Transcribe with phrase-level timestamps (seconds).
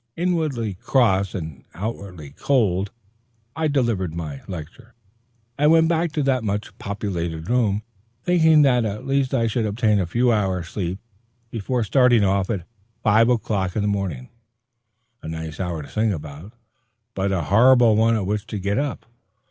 [0.15, 2.89] Inwardly cross and outwardly cold,
[3.55, 4.95] I delivered my lecture,
[5.59, 7.83] and went back to that much populated room,
[8.23, 10.97] thinking that at least I should obtain a few hours' sleep
[11.51, 12.65] before starting off at
[13.03, 14.29] "five o'clock in the morning,"
[15.21, 16.51] a nice hour to sing about,
[17.13, 19.05] but a horrible one at which to get up.